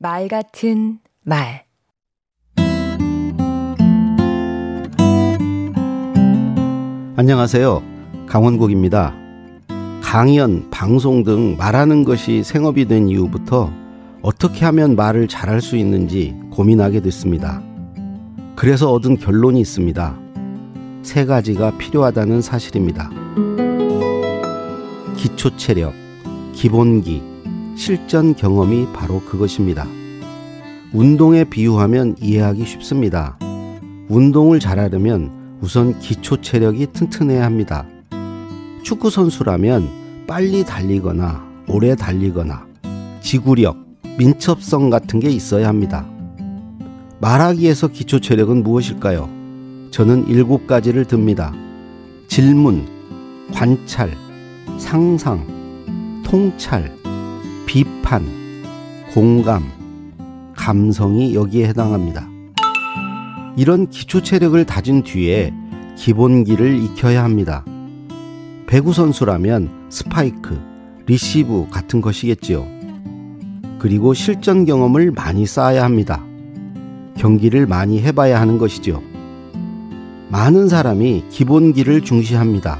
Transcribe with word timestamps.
말 0.00 0.28
같은 0.28 1.00
말 1.24 1.64
안녕하세요. 7.16 7.82
강원국입니다. 8.28 9.12
강연, 10.00 10.70
방송 10.70 11.24
등 11.24 11.56
말하는 11.56 12.04
것이 12.04 12.44
생업이 12.44 12.84
된 12.86 13.08
이후부터 13.08 13.72
어떻게 14.22 14.64
하면 14.66 14.94
말을 14.94 15.26
잘할 15.26 15.60
수 15.60 15.76
있는지 15.76 16.36
고민하게 16.52 17.00
됐습니다. 17.00 17.60
그래서 18.54 18.92
얻은 18.92 19.16
결론이 19.16 19.60
있습니다. 19.60 20.16
세 21.02 21.24
가지가 21.24 21.76
필요하다는 21.76 22.40
사실입니다. 22.40 23.10
기초 25.16 25.56
체력, 25.56 25.92
기본기, 26.52 27.37
실전 27.78 28.34
경험이 28.34 28.88
바로 28.92 29.20
그것입니다. 29.20 29.86
운동에 30.92 31.44
비유하면 31.44 32.16
이해하기 32.20 32.66
쉽습니다. 32.66 33.38
운동을 34.08 34.58
잘하려면 34.58 35.58
우선 35.60 35.96
기초 36.00 36.40
체력이 36.40 36.88
튼튼해야 36.92 37.44
합니다. 37.44 37.86
축구 38.82 39.10
선수라면 39.10 40.24
빨리 40.26 40.64
달리거나 40.64 41.46
오래 41.68 41.94
달리거나 41.94 42.66
지구력, 43.20 43.76
민첩성 44.18 44.90
같은 44.90 45.20
게 45.20 45.30
있어야 45.30 45.68
합니다. 45.68 46.04
말하기에서 47.20 47.88
기초 47.88 48.18
체력은 48.18 48.64
무엇일까요? 48.64 49.28
저는 49.92 50.26
일곱 50.26 50.66
가지를 50.66 51.04
듭니다. 51.04 51.54
질문, 52.26 52.88
관찰, 53.52 54.16
상상, 54.78 55.46
통찰, 56.24 56.97
비판, 57.68 58.24
공감, 59.12 59.62
감성이 60.56 61.34
여기에 61.34 61.68
해당합니다. 61.68 62.26
이런 63.58 63.90
기초 63.90 64.22
체력을 64.22 64.64
다진 64.64 65.02
뒤에 65.02 65.52
기본기를 65.94 66.82
익혀야 66.82 67.22
합니다. 67.22 67.66
배구 68.66 68.94
선수라면 68.94 69.68
스파이크, 69.90 70.58
리시브 71.04 71.66
같은 71.70 72.00
것이겠지요. 72.00 72.66
그리고 73.78 74.14
실전 74.14 74.64
경험을 74.64 75.10
많이 75.10 75.44
쌓아야 75.44 75.84
합니다. 75.84 76.24
경기를 77.18 77.66
많이 77.66 78.00
해봐야 78.00 78.40
하는 78.40 78.56
것이죠. 78.56 79.02
많은 80.30 80.70
사람이 80.70 81.24
기본기를 81.28 82.00
중시합니다. 82.00 82.78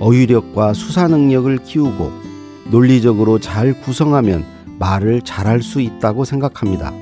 어휘력과 0.00 0.74
수사 0.74 1.06
능력을 1.06 1.58
키우고 1.58 2.29
논리적으로 2.70 3.38
잘 3.40 3.80
구성하면 3.80 4.44
말을 4.78 5.22
잘할 5.22 5.62
수 5.62 5.80
있다고 5.80 6.24
생각합니다. 6.24 6.92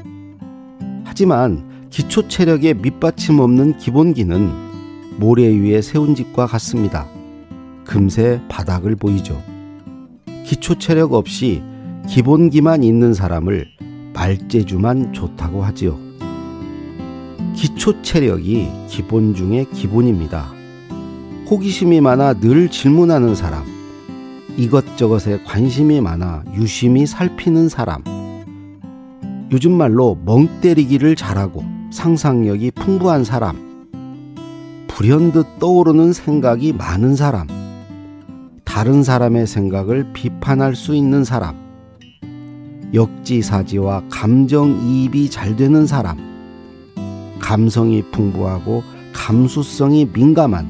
하지만 1.05 1.89
기초 1.91 2.27
체력에 2.27 2.75
밑받침 2.75 3.39
없는 3.39 3.77
기본기는 3.79 4.51
모래 5.19 5.49
위에 5.49 5.83
세운 5.83 6.15
집과 6.15 6.47
같습니다. 6.47 7.07
금세 7.85 8.41
바닥을 8.49 8.97
보이죠. 8.97 9.43
기초 10.45 10.79
체력 10.79 11.13
없이 11.13 11.63
기본기만 12.09 12.83
있는 12.83 13.13
사람을 13.13 13.67
말재주만 14.15 15.13
좋다고 15.13 15.63
하지요. 15.63 15.99
기초 17.55 18.01
체력이 18.03 18.69
기본 18.89 19.35
중의 19.35 19.67
기본입니다. 19.73 20.53
호기심이 21.51 22.01
많아 22.01 22.35
늘 22.35 22.71
질문하는 22.71 23.35
사람, 23.35 23.65
이것저것에 24.59 25.45
관심이 25.45 26.01
많아 26.01 26.43
유심히 26.53 27.07
살피는 27.07 27.69
사람, 27.69 28.03
요즘 29.53 29.71
말로 29.73 30.19
멍 30.25 30.49
때리기를 30.61 31.15
잘하고 31.15 31.63
상상력이 31.93 32.73
풍부한 32.73 33.23
사람, 33.23 33.87
불현듯 34.89 35.61
떠오르는 35.61 36.13
생각이 36.13 36.73
많은 36.73 37.15
사람, 37.15 37.47
다른 38.65 39.05
사람의 39.05 39.47
생각을 39.47 40.13
비판할 40.13 40.75
수 40.75 40.93
있는 40.93 41.23
사람, 41.23 41.55
역지사지와 42.93 44.09
감정이입이 44.11 45.31
잘 45.31 45.55
되는 45.55 45.87
사람, 45.87 46.19
감성이 47.39 48.03
풍부하고 48.11 48.83
감수성이 49.13 50.05
민감한 50.13 50.67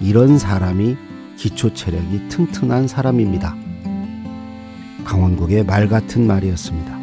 이런 0.00 0.38
사람이 0.38 1.09
기초 1.40 1.72
체력이 1.72 2.28
튼튼한 2.28 2.86
사람입니다. 2.86 3.56
강원국의 5.06 5.64
말 5.64 5.88
같은 5.88 6.26
말이었습니다. 6.26 7.00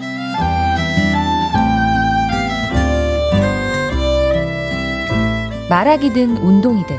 말하기든 5.71 6.37
운동이든 6.37 6.95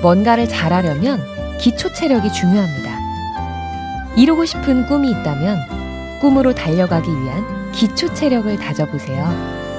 뭔가를 0.00 0.46
잘하려면 0.46 1.20
기초 1.58 1.92
체력이 1.92 2.32
중요합니다. 2.32 3.00
이루고 4.16 4.44
싶은 4.44 4.86
꿈이 4.86 5.10
있다면 5.10 6.20
꿈으로 6.20 6.54
달려가기 6.54 7.10
위한 7.10 7.72
기초 7.72 8.14
체력을 8.14 8.56
다져보세요. 8.58 9.69